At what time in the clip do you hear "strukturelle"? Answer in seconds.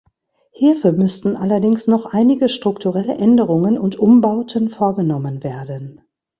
2.49-3.13